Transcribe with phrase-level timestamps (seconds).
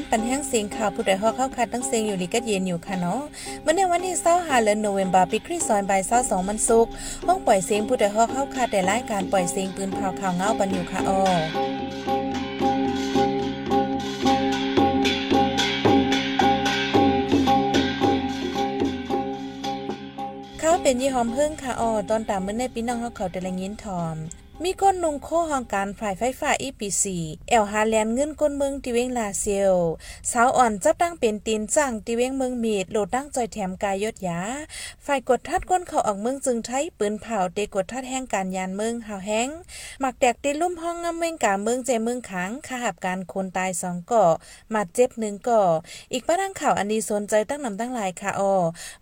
[0.00, 3.20] ้นปันแห้งเสียงข่าวผู้ใดฮอกเข้าคัดตั้งเสียงอยู่ลีกัดเย็นอยู่ค่ะเนาะ
[3.62, 6.86] เมื่อในวันที่25เดือนโนเวมบาปีคริสต์ศักราช22มันสุก
[7.26, 11.22] ห้องปล่อยเสียงผู้ใดฮอกเข้าคัดแต่รายการปล่อยเสียงปืนเผาข่าวเงาบันอยู่ค่ะอ้อ
[20.60, 24.16] ข้าเป็นยี่หอมเพิ่งค่ะอ้อตอนตามเมื่อในปีน้องเขาเขาแต่ละยินทอม
[24.64, 27.18] มีก้นนุงโคห้องการฝ่ายไฟฟ้าอีปีสี
[27.48, 29.74] แอลฮาแลนเงินก้นเมืองติเวงลาเซียว
[30.30, 34.40] สาวอ่อนจับตั้งเป็นตีนจ้างติเวงเมืองมีดโหลดตั้งจอยแถมกายยศยา
[35.06, 39.48] ฝ่ายกดทัดก้นเขาออกเมืองจึงใช้ปืนเผาเตกดทัดแห้งการยานเมืองหาวแห้ง
[40.00, 44.24] หมักแตกติลุ่มห้องงำเมืองกาเมืองเจเมืองขังขาหับการคนตายสองก่อ
[44.74, 45.62] มาเจ็บหนึ่งก่อ
[46.12, 48.54] อีกป้าดังข่าวอันนี้สนใจตั้งนำตั้งหลายค่ะออ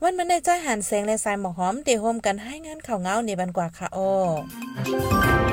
[0.03, 5.48] วันมันได้ใจหันแสงและสายหมอกหอมเตโฮมกันให้งานข่าวเงาในบันกว่าค่ะออ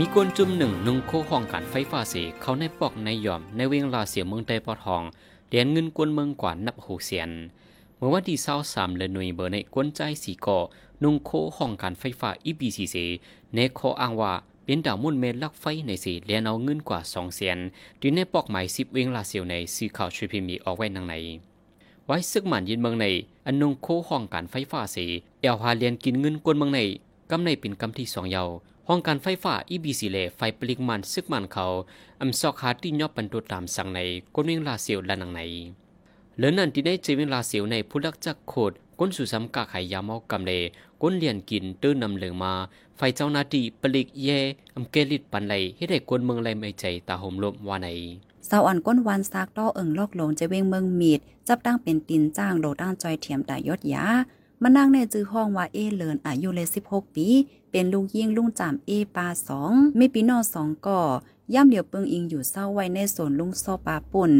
[0.00, 5.02] มีกวนจุ่มหนึ่งนุ่งโคห้องการไฟฟ้าสีเขาในปอกในย่อมในเวียงลาเสียเมืองใต้ปอทอง
[5.48, 7.30] เหรียญเงินกวนเมืองกว่านับหกเสียน
[7.96, 10.58] เมื่อวันที่เศร้าสามเลนหน่วยเบอร์ในกวนใจสีก่อ
[11.02, 13.06] นุ่งโคห้องการไฟฟ้าอีบีซีสี
[13.54, 14.32] ในโคอ้างว่า
[14.66, 17.58] เป็นดาวมุ่นเมลลักไฟในสีเลียนเอาเงินกว่าสองเสียน
[18.00, 21.14] ดีในปอกหมายสิบเวงลาเสียวในสื่อข่าวช่วยพิมีออกไว้นังใน
[22.06, 23.06] ไว้ซึกหมันยินเมืองใน
[23.46, 25.06] อันนงโคห้องการไฟฟ้าสี
[25.40, 26.80] เอลฮาเลียนกินเงินกวนเมืองใน
[27.30, 28.42] กำในเป็นกำที่สองเยา
[28.88, 31.64] ห้องการไฟฟ้าอีบีซีเลไฟปลิกมันซึกมันเขา
[32.22, 34.00] อำซอกหาที่ยอบปันตัวตามสั่งใน
[34.34, 35.40] ก้นเวงลาเสียวและนังใน
[36.36, 40.52] เหลือนั่นที่ได้เจเวงลาเสียวในผู้ลักจักโคดก้นสุซ้ำกาไขยยามอกำเล
[41.02, 42.52] ก้นเลียนกินตื้นนำเหลืองมา
[42.96, 44.40] ไฟเจ้านาทีปลิกเย่
[44.76, 47.88] อำเกลิดปันไหลให้ได้ก้นเมืองไรไม่ใจตาห่มลมว่าใน
[48.48, 54.04] สาวอ่อนก้นวันซากต้อเอิงลอกหลงจะเวงเมืองมีด จับตั้งเป็นตินจ้างโลตั้งจอยเทียมตายศยา
[54.62, 57.26] มานั่งในจื้อห้องว่าเอเลินอายุเลยสิบหกปี
[57.70, 61.00] เป็นลูกยิ่งลุงจามเอปาสองไม่ปีนอสองก่อ
[61.54, 64.32] ย่ำเดียวเปิงอิงอยู่เศร้าไว้ในสวนลุงโซปาปุ่น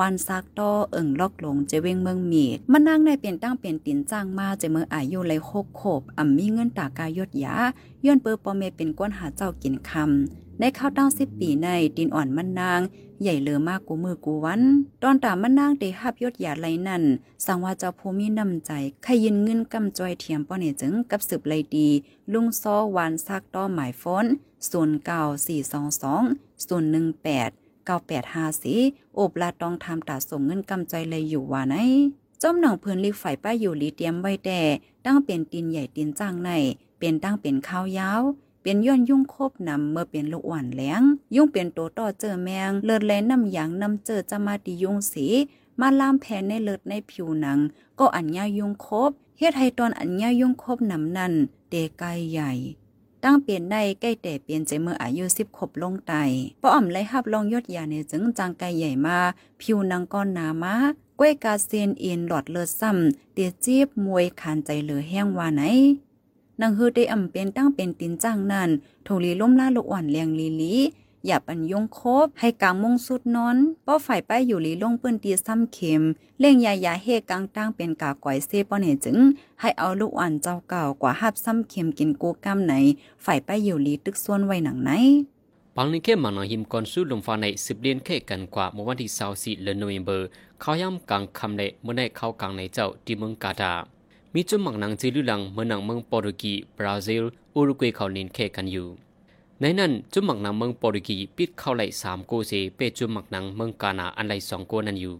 [0.00, 7.56] วันซักต้อเอิงลอกหลงเจเวงเมืองเมีดมานั่งในเปลี่ยนตั้งเปลี่ยนตินจ้างมาเจเมืองอายุเลยหกขบอ่ำมีเงินตากายดยา
[8.04, 12.80] ย้อนเปอร์ปอเมเป็นก้นหาเจ้ากินคำในข้าวตั้งสิบปีในดินอ่อนมันนาง
[13.22, 14.62] ใหญ่เลอมากกูมือกูวัน
[15.02, 17.02] ตอนตามมันนางเดหับยศหยาไรนั่น
[17.46, 18.70] สังว่าเจ้าภูมินำใจ
[19.06, 21.88] ขยินเงินกำจอยเทียมป้อเนจึงกับสืบไรดี
[22.32, 24.26] ลุงซ้อวานซักต้อหมายฟ้อน
[24.70, 26.22] ศูนเก้าสี่สองสอง
[26.66, 27.50] ศูนหนึ่งแปด
[27.86, 28.74] เก้าแปดห้าสี
[29.14, 31.76] โอบลาตองทำตาส่งเงินกำใจเลยอยู่ว่าไหน
[32.42, 34.60] จอมหนังเพื่อนลีฝ่ายป้ายอยู่ลีเตรียมไว้แต่
[35.04, 36.50] ตั้งเป็นตีนใหญ่ตีนจ้างใน
[36.98, 38.22] เป็นตั้งเป็นข้าวยาว
[38.62, 41.02] เป็นย้อนยุ่งคบนำเมื่อเป็นลูกอ่อนแหลง
[41.34, 45.26] ยุ่งเป็นตัวต่อเจอแมง เลิศแลน้ำยางน้ำเจอจะมาติยุ่งสี
[45.80, 47.58] มาล่ามแผ่นในเลิศในผิวหนัง
[47.98, 51.32] ก็อัญญายุ่งคบเฮ็ดให้ตอนอัญญายุ่งคบนำนั่น
[51.70, 52.52] เดกายใหญ่
[53.24, 56.14] ตั้งเปลี่ยนได้ใกล้แต่เปลี่ยนใจเมื่ออายุสิบขบลงไต
[56.60, 59.18] พออ่อมไล่หับลองยอดยาในจึงจางไกใหญ่มา
[59.60, 60.74] ผิวนังก้อนหนามา
[61.18, 65.62] ก้วยกาเซียนเอ็นหลอดเลือดซ้ำเตียจีบมวยขานใจเหลือแห้งว่าไหน
[66.60, 68.70] นางฮือได้อ่ำเป็นตั้งเป็นตินจ้างนั่น
[69.04, 70.74] โทลีล้มล่าลูกอ่อนเลียงลีลี
[71.26, 73.56] อย่าปันยงคบ ให้กางมงสุดนอน
[73.86, 76.02] ป้อฝ่ายป้ายอยู่ลีลงเปื้นตีซ้ำเข็ม
[76.40, 79.18] เล่งยายาเฮกลางตั้งเป็นกาก่อยเซป้อนเนจึง
[79.60, 82.72] ให้เอาลูกอ่อนเจ้าเก่ากว่าหับซ้ำเข็มกินกูกำไหน
[83.24, 84.90] ฝ่ายป้ายอยู่ลีตึกส่วนไว้หนังไหน
[85.76, 90.26] ปังนี้แค่มันหิมก่อนสู้ลมฟ้าในสิบเดือนแค่กันกว่าเมื่อวันที่สาวสี่เดือนโนเวมเบอร์
[90.60, 93.72] เขาย่ำกลางคำในเมื่อได้เข้ากลางในเจ้าที่เมืองกาตา
[94.34, 97.22] มีจุดหมักนังจีลุลังเมืองนังเมืองโปรตุกีบราซิล
[97.54, 98.86] อุรุกวัยเขาเน้นแค่กันอยู่
[99.64, 105.14] ในนั้นจุดหมักนังเมืองโปรตุกีปิดเข้าไหลสามโกเซเปจุดหมักนังเมืองกานาอันไหลสองโกนั้นอยู่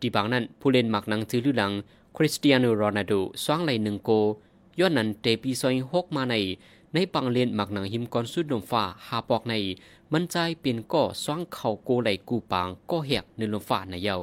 [0.00, 1.72] ที่บางนั้นผู้เล่นหมักนังจีลุลัง
[2.16, 3.14] คริสเตียโนโรนัลโด
[3.44, 4.10] สว่างไหลหนึ่งโก
[4.78, 6.34] ย้อนนั้นเตปีซอยหกมาใน
[6.94, 9.54] ในปังเลียนหมักหนังหิมกอนสุดลมฟ้าหาปอกใน
[10.12, 14.16] มันใจเปลี่ยนก่อสว่างเข่าโกไหลกูปางก็แหกในลมฟ้าในเยา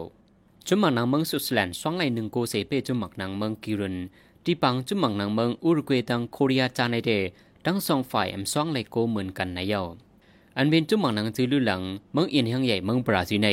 [0.67, 3.95] จุดหมักหนังเมืองสวิตเซอร์แลนสว่างไหลหนึ่งโกเซเปจุดหมักหนังเมืองกิรุน
[4.45, 7.11] ที่ปังจุมังนังเมืองอุรุกวัยตังโคเรียจานในเด
[7.65, 9.81] ทั้งสองฝ่ายแอมซ่องไลโกเหมือนกันในเยา
[10.57, 11.81] อันเป็นจุมังนังจือลือหลัง
[12.13, 13.47] เมืองอินเฮียงใหญ่เมืองบราซิใน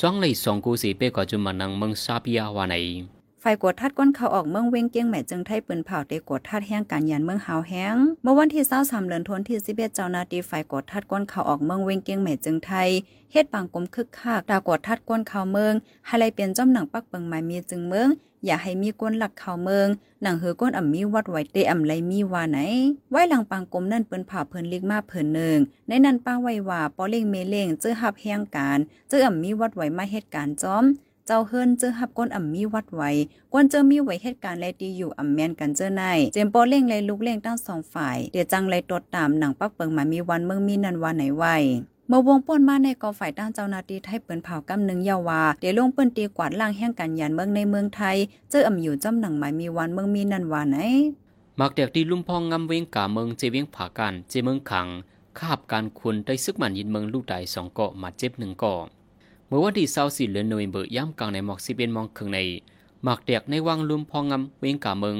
[0.00, 2.76] ซ่องไลสองกูสีเป้กว่าจุมังนังเมืองซาบิยาวาใน
[3.42, 12.88] ฝ่ายกดทัดก้นเขาออกเมืองเวงเกียงแหม่จึงไทยปืนเผาเตกดทัดแห้งการยันเมืองหาวแห้งเมื่อวันที่23เดือนธันวาคมที่11เจ้านาที่ฝ่ายกดทัดก้นเขาออกเมืองเวงเกียงแหม่จึงไทย
[13.32, 15.74] เฮ็ดปางกลมคึกคักดากดทัดก้นเขาเมือง
[16.06, 18.08] ให้ไลเป็นจ้อมหนังปักเปิงหมายมีจึงเมือง
[18.44, 19.88] อย่าให้มีก้นหลักเขาเมือง
[20.22, 22.58] หนังเฮือก้นอ่ำมีวัดไว้เตอ่ำไรมีว่าไหน
[23.10, 25.58] ไว้หลังปางกลมนั่นเปิ้นผ่าเพิ่นเล็กมาเพิ่นหนึ่ง
[25.88, 28.78] ในนั้นป้าไว้ว่าปอเล่งเมเล่งเจอหับแห้งการ
[29.08, 30.84] เจออ่ำมีวัดไว้มาเหตุการณ์จอม
[31.26, 33.10] เจ้าเฮิรนเจอหับก้นอ่ำมีวัดไว้
[33.52, 36.02] กวนเจอมีไว้เหตุการณ์และดีอยู่อ่ำแมนกันเจอใน
[36.32, 41.56] เจมโปเล่งเลยลุกเล่งตั้งสองฝ่าย เดี๋ยวจังเลยตดตามหนังปักเปิงมามีวันเมืองมีนันวันไหนไว้
[42.08, 48.16] เมื่อวงป่นมาในกอฝ่ายด้านเจ้านาทีไทยเปิ้นเผากำหนึ่งเยาวาเดี๋ยวลงเปิ้นตีกวาดล่างแห่งการยันเมืองในเมืองไทย
[48.50, 50.78] เจออ่ำอยู่จำหนังหมายมีวันเมืองมีนันวันไหน
[51.60, 54.86] มักเด็กที่ลุ่มพองงำเวงกาเมืองเจเวียงผากันเจเมืองขัง
[55.38, 58.82] คาบการคุณได้ซึกมันยินเมืองลูกใดสองเกาะมาเจ็บหนึ่งเกาะ
[59.46, 62.38] เมื่อวันที่เศร้าสี่เดือนโนเวมเบอร์ย่ำกลางในหมอกสิบเอ็ดมองคึงใน
[63.06, 65.16] มักเด็กในวังลุ่มพองงำเวงกาเมือง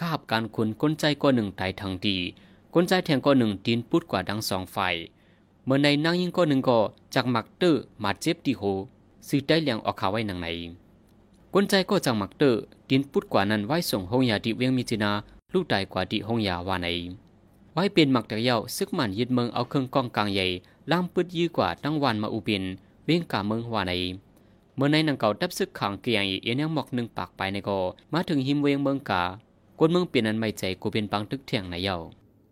[0.00, 2.16] คาบการคุณก้นใจก็หนึ่งตายทางดี
[2.74, 4.94] ก้นใจแทงก็หนึ่งดินปุดกว่าดังสองฝ่าย
[5.72, 6.78] มื่อในนั่งยิ่งก็หนึ่งก็
[7.14, 8.62] จากหมักเตอร์มาเจ็บที่โห
[9.28, 10.48] ซื้อได้เลี้ยงออกขาไว้หนังไหน
[11.54, 15.12] ก้นใจก็จากหมักเตอร์ดินปุดกว่านั้นไว้ส่งห้องยาดิเวียงมิจินา
[15.52, 16.88] ลูกตายกว่าดิห้องยาว่าไหน
[17.74, 20.46] ไว้เป็นหมักตะเยาซึกมันยึดเมืองเอาเครื่องกองกลางใหญ่
[20.90, 22.64] ล่ามปึดยื้อกว่าตั้งวันมาอุบิน
[23.04, 23.92] เวียงกาเมืองว่าไหน
[24.74, 27.78] เมื่อในนังเก่าดับซึกขังเกียงอีเอียนยังหมอกหนึ่งปากไปในก็
[28.12, 29.22] มาถึงหิมเวียงเมืองกา
[29.78, 31.96] กวนเมืองเปลี่ยนนั้นไม่ใจกูเป็นปังตึกเที่ยงในเยา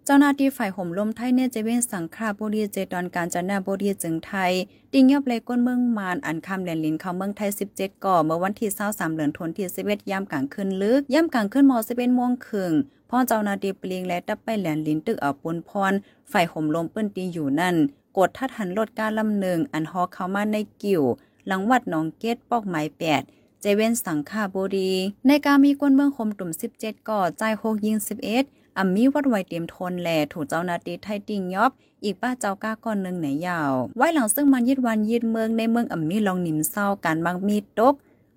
[0.08, 4.52] เจ้าหน้าที่ฝ่ายห่มลมไทยเนี่ยจเว้นสังฆาบุรีเจดอนการจันนาบุรีจึงไทย
[4.92, 12.72] ติงยอบเลยก้นเมืองมานอันคำแหลนลินเข้าเมืองไทย 17 ก่อเมื่อวันที่23เดือนธันวาคมที่11ยามกลางคืนลึกยามกลางคืนมอ11โมงครึ่ง
[13.10, 15.92] พ่อเจ้าหน้าที่เปลียงและดับไปแหลนลินตึกเอาปุนพร
[16.32, 17.76] ฝ่ายห่มลมเปิ้นตีอยู่นั่น
[18.16, 21.02] กดทัดหันรถการลำหนึ่งอันฮอเข้ามาในกิ่ว
[21.46, 23.22] หลังวัดหนองเกตปอกไม้แปด
[23.60, 24.90] ใจเว้นสังฆาบุรี
[25.26, 26.50] ในการมีก้นเมืองคมตุ่ม
[26.80, 31.70] 17 ก่อใจโคกยิง 11 อ่ำมีวัดไวเตรียมทนแหล่ถูกเจ้านาที่ไทยติงยอบ
[32.04, 37.94] อีกป้าเจ้าก้าก้อนหนึ่งไหนยาว ไว้หลังซึ่งมันยึดวันยึดเมืองในเมืองอ่ำมีลองหนิมเศร้าการบางมีตก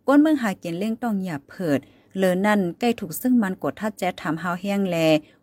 [0.07, 1.79] ก้นเมืองหาเกียนเล่งต้องอย่าเผิด
[2.17, 4.97] เลอนั่นใกล้ถูกซึ่งมันกดทัดแจ๊ถามหาแห้งแล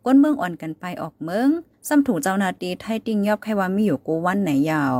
[0.04, 1.48] ก้นเมืองอ่อนกันไปออกเมือง
[1.88, 4.94] ซ้ำถูกเจ้านาที่ไทยติงยอบใครว่ามีอยู่กูวันไหนยาว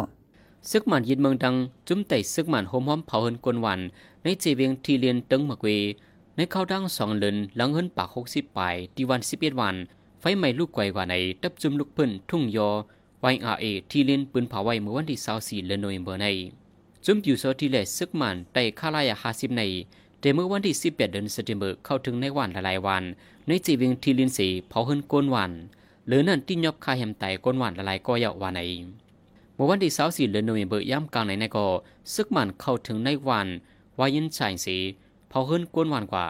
[0.71, 1.55] ซึกมันยึดเมืองดัง
[1.89, 3.81] จุ้มไต่ซึกมันโฮมหอมเผาเฮินกวนวัน
[4.23, 5.69] ในเจเวียงทีเรียนตึงมะเกว
[6.41, 9.77] ในเข้าดังสองเลินหลังเฮินปากหกสิบปลายที่วันสิบเอ็ดวัน
[10.21, 12.69] ไฟไหม้ลูกไกวกว่าในดับจุมลูกเพิ่นทุ่งยอ
[13.21, 15.19] ไวอาเอที่เล่นปืนเผาไว้เมื่อวันที่
[15.63, 16.27] 24เดือนโนเวมเบอร์ใน
[17.05, 19.63] จุมอยู่โซที่แลซึกมันไต่ค่าลายา50ใน
[20.21, 23.03] แต่เมื่อวันที่18เดือนเซปเมเบอร์เข้าถึงในวันหลายวัน
[23.47, 25.53] ในจีเวียงที่ลินสีเผาเฮินโกนวัน
[26.07, 28.61] หรือนั่นที่ยอบคาแฮมไต่โกนวันหลายๆก็ยาววันใน
[29.55, 31.67] เมื่อวันที่24เดือนโนเวมเบอร์ย่ำกลางในในก็
[32.15, 33.49] ซึกมันเข้าถึงในวัน
[33.99, 34.79] วายินชายสี
[35.29, 36.27] เผาเฮินโกนหวันกว่า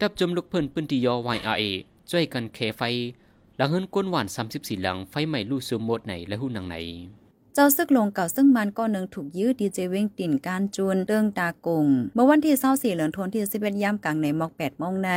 [0.00, 1.62] ดับจมลูกเพิ่นปืนที่ยอไวอาเอ
[2.10, 2.82] ช่วยกันเคไฟ
[3.56, 6.76] หลังเฮินก้นหวาน 34 หลังไฟไหม้ลู่ซูมหมดไหนและหูหนังไหน
[7.54, 15.10] เจ้าซึกลงเก่าซึ่งมันก็หนึ่งถูกยื้อดีเจเวงติ่นการจูนเรื่องตากง เมื่อวันที่24เหลือนทนที่11ย่ำกลางในมอก8โมองใน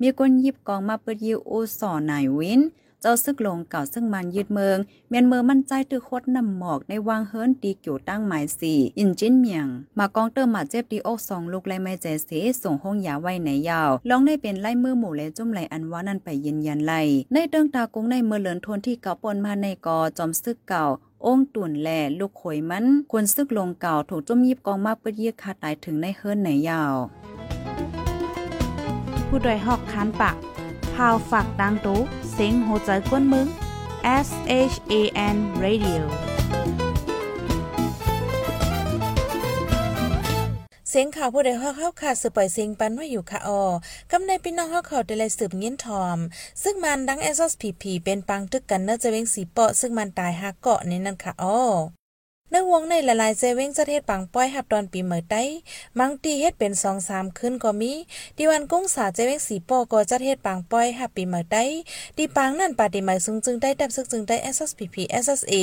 [0.00, 2.60] มีคนยิบกองมาเปิดยิวโอสอนายวิน
[3.02, 9.66] เจ้าซึกลงเก่าซึ่งมันยืดเมือง เมียนเมืองมั่นใจตือโคดนำหมอกในวางเฮิรนตีเกี่ยวตั้งหมายสี่อินจินเมียง
[9.98, 12.30] มากองเติมมาเจ็บดีอกสองลูกไล่ไม่ใจเส
[12.62, 17.00] ส่งห้องยาไว้ในยาวลองได้เป็นไล่มือหมู่และจุ่มไหลอันว่านั่นไปยืนยันไล่
[17.32, 20.84] ในเติงตากงในเมื่อเหลือนทนที่เก่าปนมาในกอจอมซึกเก่า
[21.26, 26.94] องตุ่นแหล่ลูกขอยมันควรซึกลงเก่าถูกจุ่มยิบกองมากเปิดเยียคาตายถึงในเฮิรนไหนยาว
[29.28, 30.36] ผู้ดยหอกคันปาก
[31.06, 32.00] พาวฝากดังตู้
[32.32, 33.46] เซ็งโหใจกวนมึง
[34.26, 34.28] S
[34.72, 34.94] H A
[35.34, 36.00] N Radio
[40.88, 43.64] เสียงข่าวผู้ใดฮอกเข้าขาดสืบปล่อยเสียงปันว่าอยู่ค่ะออ
[44.10, 46.18] กำในพี่น้องฮอกเขาได้เลยสืบเงี้ยนทอม
[46.62, 51.99] ซึ่งมันดัง SSPP เป็นปังตึกกันเนอจะเว้งสีเปาะซึ่งมันตายหักเกาะนี่นั่นค่ะออ
[52.52, 55.42] ในวงในหลายๆเซเว้งจะเทศปังป้อยหับตอนปีเหมยไต้
[55.98, 57.92] มังตีเฮ็ดเป็น2 3ขึ้นก็มี
[58.36, 61.64] ดีวันกุ้งสาเจเว้งสีปอก็จะเทศปังป้อยหับปีเหมยไต้
[62.16, 65.54] ดีปังนั่นปาติหมายซุงจึงได้ดับซึกจึงได้ SSPP SSA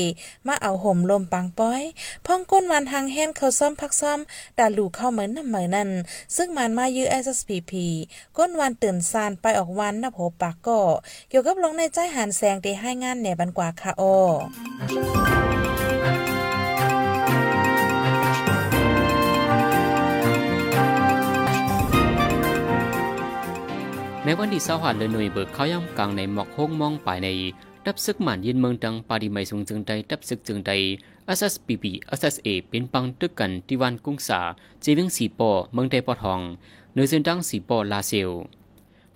[0.48, 1.82] มาเอาห่มลมปังป้อย
[2.26, 4.20] พ่องก้นวันทางแฮนเขาซ่อมพักซ่อม
[4.60, 5.90] ดาลูเข้าเหมือนน้ำเหมือนนั่น
[6.36, 7.74] ซึ่งมันมายื้อ SSPP
[8.38, 10.80] ก้นวันตื่นซานไปออกวันนับโหปากก็
[11.30, 14.04] เกี่ยวกับลงในใจหันแสงที่ให้งานแหน่บันกว่าค่ะโอ
[24.30, 27.30] ในวันที่สหัสเลยหน่วยเบิกเขาย่ำกลางในหมอกห้องมองไปใน
[27.86, 30.72] ดับซึกหมันยินเมืองดังปาดีไม่สูงจึงใดดับซึกจึงใด
[31.38, 31.86] SSPP
[32.20, 34.40] SSA เป็นปังตึกกันที่วันกุ้งสา
[34.82, 36.42] เจวียงสีปอเมืองไดปอทอง
[36.94, 38.30] เนื้อเส้นดังสีปอลาเซล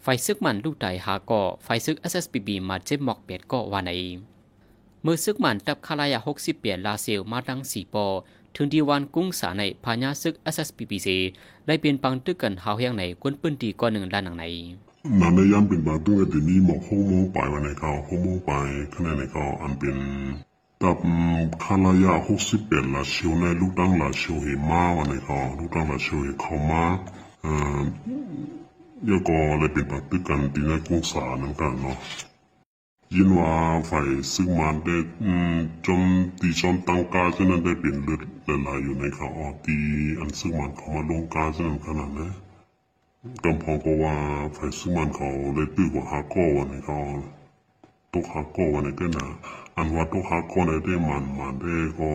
[0.02, 3.92] ไฟซึกมันลูกไดหาก่อไฟซึก SSPP มาเจ็บหมอกเป็ดก็วานใน
[5.04, 8.06] เมื่อซึกมันดับคาลายา60เปลี่ยนลาเซลมาดังสีปอ
[8.56, 11.08] ถึงดีวันกุ้งสาในพญาซึก SSPPC
[11.68, 14.48] ได้เป็นปังตึกกันหาวเฮียงในกวนปืนตีก้อนหนึ่งด้านหนังใน
[15.20, 18.52] นันในย่ำเป็นบางตึ้งแต่มีหมอกโฮโมไปวันไหนเขาโฮโมไป
[18.94, 19.98] ข้างในไหนเขาอันเป็น
[20.82, 20.98] ตับ
[21.64, 26.84] คาลายาหกสิบเอ็ดละเชียวในลูกดังละเชียวเหี่มาวันนี้เขาลูกดังละเชียวเหี่ยเขามา
[27.44, 31.98] เอ่อยก็เลยเป็นปฏิกันที่ในกรุงสานั่นกันเนาะ
[33.16, 33.54] ยินว่า
[33.90, 35.56] ฝ่ายซึ่งมันได้อืม
[35.86, 36.02] จน
[36.40, 39.78] ตีจนตั้งกาจนนั้นได้เป็นเลือดละลายอยู่ในเขาออตี
[40.20, 42.32] อันซึ่งมันเขามาลงกาจนนั้นขนาดนั้น
[43.44, 44.16] กำพองก็ว่า
[44.56, 46.98] ฝ่ายซึ่งมันเขาเลยตื้อกว่าฮาโก้วันนี้เขา
[48.14, 49.26] ตกฮาโก้วันนี้ก็นะ
[49.78, 52.10] อันว่าตกฮาโก้ในได้มันมันได้ก็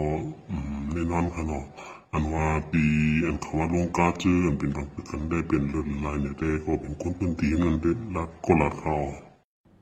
[0.51, 1.65] อืมแน่นอนค่ะเนาะ
[2.13, 2.85] อันว่าปี
[3.27, 8.97] อันเขามาลงกาเจออันเป็นบางกันได้เป็นเลือดลายเนี่ยได้ก็เป็นคนพื้นที่นั้นได้รักก็รักเขา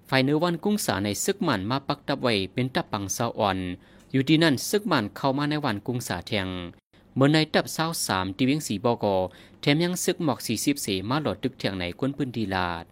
[0.09, 3.59] ฝ่ายเนื้อวันกุ้งสาในซึกมันมาปักตับไว้เป็นตับปังเศร้าอ่อน
[4.13, 6.49] อยู่ที่นั่นซึกมันเข้ามาในวันกุ้งสาแทง
[7.17, 9.17] เมื่อในตับเศร้าสามที่เวียงสีบอกอ
[9.67, 12.85] แถมยังซึกหมอกสี่สิบเสมาหลอดตึกเทียงในกวนพื้นที่ลาด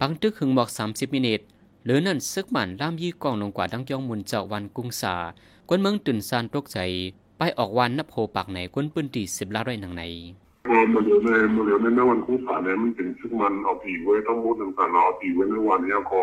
[0.00, 1.40] ปังตึกหึงหมอกสามสิบมินิท
[1.82, 5.14] เหลือนั่นซึกมันล่ามยี่กองลงกว่าดังยองมุนเจ้าวันกุ้งสา
[5.68, 6.78] กวนเมืองตื่นซานตกใจ
[7.38, 10.02] ไปออกวันนับโหปากในกวนพื้นที่สิบล้านไรหนังใน
[10.68, 16.22] พอมาเหลือในมาเหลือในในวันคู่สาเนี่ยมันเป็นซึ่งมันเอาผีไว้ทั้งหมดต่างๆเอาผีไว้ในวันเนี้ยก็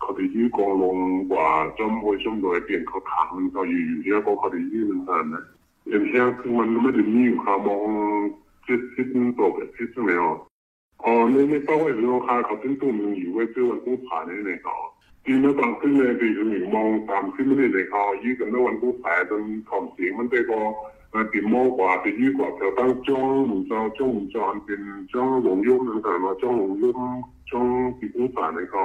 [0.00, 0.96] เขาได้ยื้อกองลง
[1.30, 1.46] กว่า
[1.78, 5.42] จอมโวยจอมโดยเปลี่ยนเขาถางมันเขาอยู่อยู่เนี้ยก็เขาได้ยื้อต่างๆนะ
[5.88, 7.90] เอ็นเที่คือมันไม่ได้มีอยู่คามอง
[8.65, 9.07] คิดคิด
[9.37, 10.37] ตัวแบบคิดตรงไหนอ่ะ
[11.03, 14.75] อ๋อในในเป้าไอ้เรื่องค่าเขาตึ้งตุ้มอยู่ไว้เพื่อวันคู่ผ่านในในเขา
[15.23, 20.61] ทีนี้บางขึ้นในปีถึงมองตามขึ้นไม่ได้ในเขายื้อกันในวันคู่ผ่านจนถอมเสียงมันได้ก็
[21.13, 23.07] 那点魔话对于个就当装
[23.49, 24.69] 唔装装唔装变
[25.07, 26.83] 装黄庸咁样嘛，装黄庸
[27.49, 28.75] 装别股饭嚟个，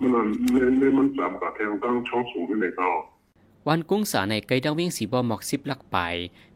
[0.00, 0.18] 咁啊
[0.54, 2.80] 你你มันจำกับแทงตั้งช่องสูงขึ้น嚟个。
[3.68, 5.96] วันกุ้งสาในไกดังเวียงสีบอหมอกสิบลักไป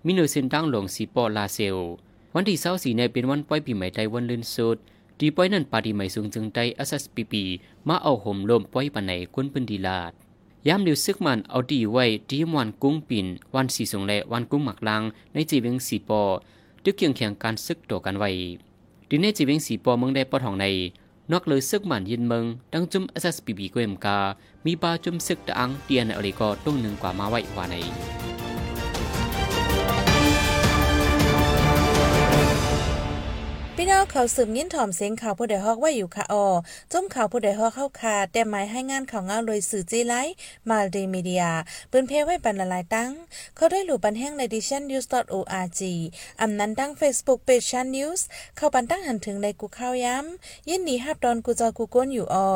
[0.06, 1.76] มิโนเซนดังหลงสีปอลาเซล
[2.35, 4.77] วันที่เศร้าสีในเป็นวันป้อยปีใหม่ไต้วันลื่นสุด
[5.19, 7.43] ดีป้อยนั่นปาดีใหม่สูงจึงไต้อสสปีปี
[7.87, 10.11] มาเอาห่มลมป้อยปันในกุนปืนดีลาด
[10.67, 15.01] ยามเดียวซึกมันเอาดีไว้ที่วันกุ้งปิ่น วันสีสงและวันกุ้งหมักลัง
[15.33, 16.21] ในจีเวงสีปอ
[16.83, 18.29] ตึกเคียงเคียงการซึกตัวกันไว้
[19.09, 20.65] ดีในจีเวงสีปอเมืองได้ปอทองใน
[21.31, 22.43] นอกเลยซึกมันยินเมือง
[22.73, 24.17] ดังจุ่ม SSPB กเวมกา
[24.65, 27.75] มีบาจุ่มซึกตะอังเตียนอะไรกอตุ้งหนึ่งกว่ามาไว้ว่าใน
[33.81, 36.47] พี่น้องเขาสืบยิ้นถ่อมเสียงข่าวผู้ใดฮอกว่าอยู่ค่ะออ
[36.93, 40.13] จมข่าวผู้ใดฮอกเข้าคาแต่หมายให้งานข่าวเงาเลยสื่อจีไล
[40.69, 41.45] มาดีมีเดีย
[41.89, 43.11] เปิ้นเพไว้บรรละลายตั้ง
[43.55, 45.81] เขาได้หลู่ปันแห้งใน ditionnews.org
[46.41, 48.21] อำนั้นตั้ง Facebook page Chan News
[48.57, 52.49] เข้าปันตั้งหันถึงในกูข้าวย้ำยินดีฮับดอนกูจอกูก้นอยู่ออ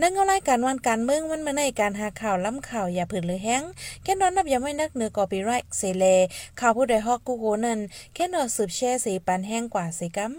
[0.00, 3.62] นั่งเงารายการวันการเมืองมันมาในการหาข่าวล้ำข่าวอย่าผืนเลยแห้ง
[4.02, 6.04] แค่นอนนับย่าไม่นักเนื้อกอปีไรเซเล
[6.60, 7.80] ข่าวผู้ใดฮอกกูโหนั่น
[8.14, 10.34] แค่นอนสืบแช่สีปันแห้งกว่าสิกัม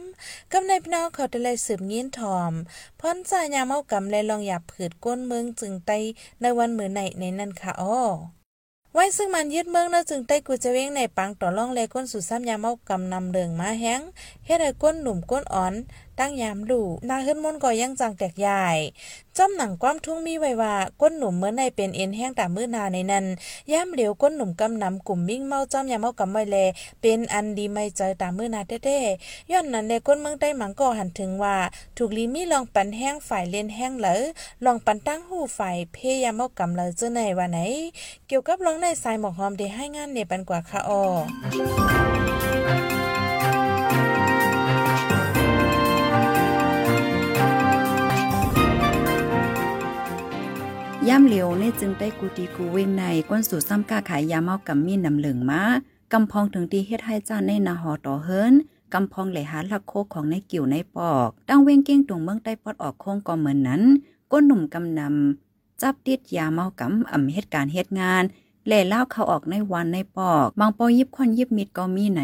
[0.51, 2.51] กำในพี่น้องเขาได้เลยสืบเงี้ยนทอม
[2.99, 5.91] พ้นสายาเมากำเลยลองหยับผืดก้นเมืองจึงไต
[6.41, 8.03] ในวันมือไหนในนั่นค่ะอ้อ
[8.93, 14.01] ไว้ซึ่งมันยึดเมืองนะจึงไต้กูจะเว้งในปังต่อล่องเลยก้นสู่ซ้ำยาเมากำนำเรืองมาแห้ง
[14.45, 15.73] เฮ็ดให้ก้นหนุ่มก้นอ่อน
[16.19, 18.65] ตั้งยามดูนาขึ้นมนก็ยังจังแตกใหญ่
[19.37, 23.25] จอมหนังความทุ่งมีไว้ว่าก้นหนุ่มเมื่อในเป็นเอ็นแห้งตามมือนาในนั้น
[23.71, 26.57] ย่ามเหลียวก้นหนุ่มกำนำกลุ่มมิ่งเมาจอมยามเอากำไว้แล
[27.01, 31.55] เป็นอันดีไม่เจอตามมือนาเด้ๆย้อนนั้นในก้นเมืองใต้หมังก็หันถึงว่า
[31.97, 34.15] ถูกลีมีลองปันแห้งฝ่ายเล่นแห้งเหลอ
[34.65, 37.59] ลองปันตั้งหูฝ่ายเพยามเอากำเลยเจ้าในว่าไหน
[38.27, 40.99] เกี่ยวกับลองในสายหมอกหอมได้ให้งานเนี่ยปันกว่าค่ะอ้
[51.09, 55.61] ย่ำเหลียวในจึงได้กูตีกูเวงในก้นสู่ซ้ำกาขายยาเมากับมีนำเหลืองมา
[56.13, 58.53] กำพองถึงตีเฮ็ดให้จ้าในนาหอต่อเฮิรน
[58.93, 63.81] กำพองไหลหาลักโคของในกิ่วในปอก ตั้งเวงเก้งตรงเมืองใต้ปอดออกโค้งก็เหมือนนั้น
[64.31, 68.23] ก้นหนุ่มกำนำจับติดยาเมากำอ่ำเหตุการเหตุงาน
[68.65, 72.21] แหล่เล่าเขาออกในวันในปอกบางปอยิบคอนยิบมิดก็มีไหน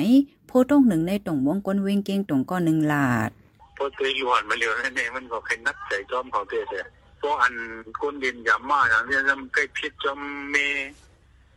[0.48, 3.30] โพต้องหนึ่งในตรงวงก้นเวงเก้งตรงก็หนึ่งหลาด
[3.78, 6.64] พอตยอยู่หันมาเร็วนั่นเองมันก็แค่นักใจจอมเขาเตย
[7.20, 7.56] แต่พวกอัน
[8.02, 10.20] ก้นดินยามาอย่างนี้จำใกล้พิจม
[10.52, 10.56] เม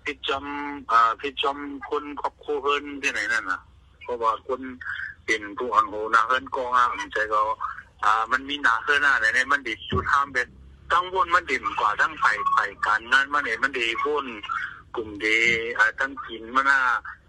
[0.04, 0.44] พิจม
[0.90, 3.60] อ่าพิจมคนครอบครัวเฮินที่ไหนนั่นน่ะ
[4.02, 4.60] เพราะว่าคน
[5.26, 7.40] เป็นผู้อันโหนาเฮินกองอะมันใจก็
[8.04, 10.48] อ่า มันมีหนาเฮินอะไหนมันดิอยู่ทามเป็น
[10.92, 14.26] ตั้งวนมันดิ่มกว่าทั้งไผ่ไผ่การงานมันเนี่ยมันดีวน
[14.94, 15.38] กลุ่มดี
[15.78, 16.80] อ่าทั้งกินมันน่ะ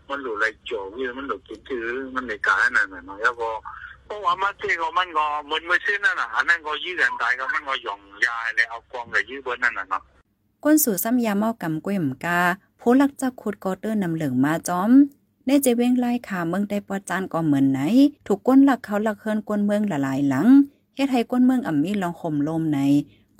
[0.09, 3.49] มันหลุดอะไรจ่อวิมันหลุดกินถือมันในการนั่นน่ะเนาะแล้วก็
[3.92, 7.88] เพร าะว่ามันที่个蚊个满每先啦嗱，肯定个医人大个蚊个用
[8.24, 8.26] 呀，
[8.56, 10.02] 你เอา光嘅医本นั่นน่ะเนาะ
[10.64, 12.38] ก้นสู่ซ้ำยาเมากำกล้วยหมกา
[12.80, 14.90] ผู้ลักจักขุดกอเตอร์นำเหลืองมาจอม
[15.46, 17.80] ในเจเว้งไล่ขาเมืองได้ปอจานก็เหมือนไหน
[18.26, 20.46] ถูกก้นหลักเขาหลักเฮิรนก้นเมืองละลายหลัง
[20.96, 22.78] เฮ็ดให้ก้นเมืองอ่ำมีลองข่มลมใน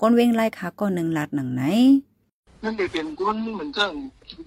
[0.01, 1.63] ก้นเว้งไล่ขาก็หนึ่งลาดหนังไหน
[2.63, 3.87] นั่นเลยเป็นก้นเหมือนเจ้า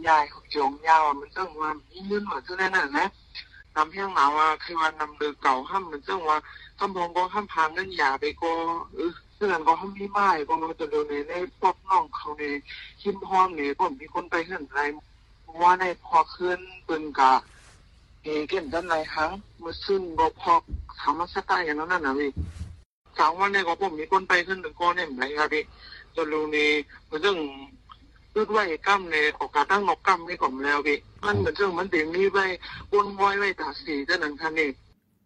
[0.09, 3.05] ยายของจงยาวมันเจ้าว่ามีเงินเหมือนเจ้านั่นน่ะนะ
[3.78, 6.38] นำเพียงหนาว่าคือว่านำเดือเก่าห้ามเหมือนเจ้าว่า
[6.80, 8.52] คำพองก็ห้ามพางเงินยาไปก็
[8.94, 12.44] เออเรื่องก็ห้ามมีไม้ก็มาจะดินในในพวกน้องเขาใน
[13.02, 14.80] หิมห้อมเนี่ยก็มีคนไปเห็นไร
[15.62, 17.34] ว่าในพอขึ้นปิ้นกะ
[18.24, 19.32] เอเก่นด้านไรหัง
[19.64, 20.54] มาซึ่งบ่พอ
[21.00, 22.32] ถามมาสไตล์อย่างนั้นน่ะพี่
[23.18, 25.64] สามวันเนี่ยก็ผมมีคนไปขึ้นถึงก้อนเนี่ยไหนครับพี่
[26.16, 26.70] จนรู้นี่
[27.10, 27.38] มันเรื่อง
[28.40, 32.46] พูดไว้กำในโอกาสตั้งนกกำให้ผมแล้วพี่มันเหมือนเรื่องมันเดี๋ยวมีไว้
[32.92, 34.70] วนไว้ไว้ตาสีเจ้านังคันนี่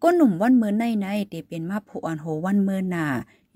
[0.02, 3.06] ก้นหนุ่มวันเมื่อในในเตเป็นมาผู้อ่อนโหวันเมื่อหนา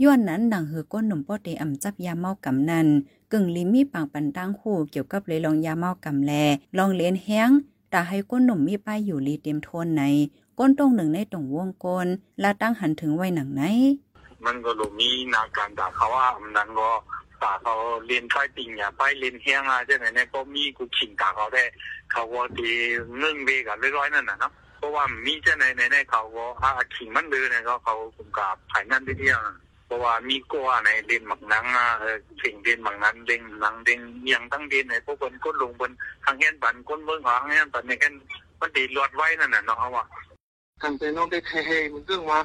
[0.03, 2.87] ย้อนนั้นดังหือก้นหนุ่มป้อเตอ่ำจับยาเมากำนัน
[3.33, 6.33] กึ่งลิมีปางปันตั้งคู่เกี่ยวกับเลยลองยาเมากำแล
[6.79, 7.51] ลองเลียนแห้ง
[7.93, 10.03] ตาให้ก้นหนุ่มมีป้ายอยู่ลีเต็มโทนไหน
[10.59, 12.07] ก้นตรงหนึ่งในตรงวงกล
[12.41, 13.63] และตั้งหันถึงไว้หนังไหน
[14.45, 17.77] มันก็รู้มีนาการด่าเขาว่ามันนั้นก็่าเขา
[18.07, 21.65] เรียนค่ายติ่งอย่าไปเรียนเฮียงอะเจ้าไหนเนี่ยก็มีกูขิงด่าเขาได้
[22.13, 22.71] เขาก็ตี
[23.17, 29.41] เงื่อนเวกับร้อยๆนั่นน่ะเนาะเพราะว่ามีเจ้าไหนในในเขาก็อ่าขิงมันเดือเนี่ยก็เขาคุมกับภายนั่นที่เที่ยง
[29.87, 34.01] เพราะว่ามีกัวในเรียนหมักนังอะเออสิ่งเรียนหมักนั้นเรียนหนังเรียน
[34.33, 35.91] ยังตั้งเรียนในพวกคนก้นลงบน
[36.25, 38.13] ทางเฮียนปันก้นเมืองของทางเฮียนปันในกัน
[38.61, 40.05] มันตีลวดไว้นั่นน่ะเนาะว่า
[40.83, 42.41] กันใจน้องได้เทเฮเหมือนเรื่องว่า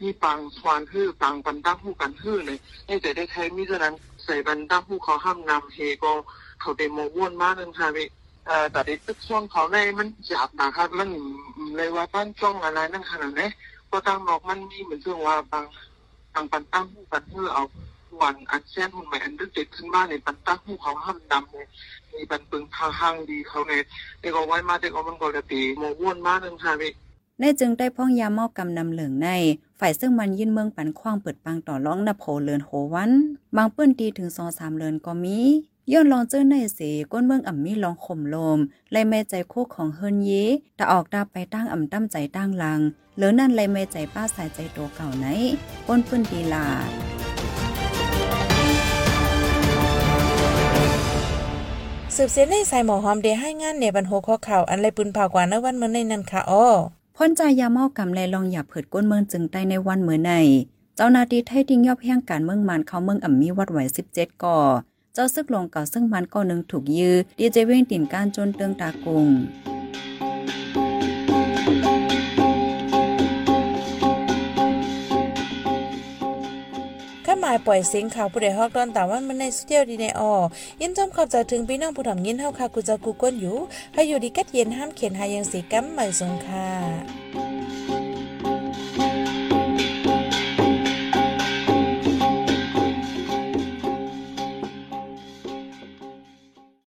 [0.00, 3.94] มีปังสวานฮื้อปังปันตั้งหู้กันฮื้อเลยไอ้แต่ได้เทมีเท่านั้น
[4.26, 6.12] ใส่ปันตั้งหู้เขาห้ามนำเฮก็
[6.60, 8.08] เขาเดโมวนมากนึงค่ะพี่
[8.46, 11.08] เอ่อแต่ในตึกช่วงเขาในมันหยาบนะครับมัน
[11.76, 13.48] เลยว่าบ้านช่องอะไรนั่นขนาดนี้
[13.90, 15.64] ก็ตั้งนอกมันมีเหมือนเรื่องว่าปัง
[16.34, 17.64] ปังปันตั้งหู้กันฮื้อเอา
[18.22, 21.66] วันอันเส้นหุ่นใหม่อันดึกเด็ดขึ้นมาในปันตั้งหู้เขาห้ามดำเลย
[22.14, 23.72] มีปันปึงพางห้างดีเขาใน
[24.20, 26.92] เด็กเอาไว้มาเด็กเอามันก็เลยตีโมวนมากนึงค่ะพี่
[27.40, 29.28] ในจึงได้พ้องยาเมากำนำเหลืองใน
[29.80, 33.10] ฝ่ายซึ่งมันยื่นเมืองปันคว้างเปิดปังต่อร้องนโพเลินโหวัน
[33.56, 35.38] บางเปื้นตีถึงสองสามเลินก็มี
[35.92, 36.80] ย้อนลองเจอในเส
[37.12, 38.58] ก้นเมืองอ่ำมีลองข่มลม
[38.92, 40.30] เลยแม่ใจโคกของเฮินเย
[40.76, 42.80] แต่ออกดาไปตั้งอ่ำตั้มใจตั้งลัง
[43.16, 45.26] เหลือนั่นเลยแม่ใจป้าสายใจตัวเก่าไหน
[45.86, 46.66] ก้นเปื้นตีลา
[52.16, 56.66] สืบเสียในสายหมอหอมเดให้งานในบรรโหข้อข่าวอันไรปืนเผากว่าในวันเมื่อในนั้นค่ะอ้อ
[57.18, 60.32] พ่นใจยาเมากำแลลองอย่าเผิดก้นเมืองจึงได้ในวันเมื่อใน
[60.96, 63.78] เจ้านาทีไทยทิ้งยอบแห่งการเมืองมันเขาเมืองอ่ำมีวัดไหว
[64.12, 64.58] 17ก่อ
[65.14, 69.28] เจ้าซึกลงเก่าซึ่งมันก่อหนึ่งถูกยื้อดีเจเว้งติ่นการจนเตืองตากรุง
[77.48, 80.32] หมายปล่อยเสียงข่าวผู้ใดฮอกตอนตาวันมันในสุเดียวดีในออ
[80.80, 83.56] ยินจอมขอบใจถึงพี่น้องผู้ถ่อมยินเฮาค่ะกูจะกูก้นอยู่
[83.94, 87.55] ให้อยู่ดีกัดเย็นห้ามเขียนหายังสีกัมใหม่สงค่ะ